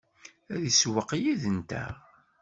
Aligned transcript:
Ad 0.53 0.61
isewweq 0.69 1.09
yid-nteɣ? 1.23 1.93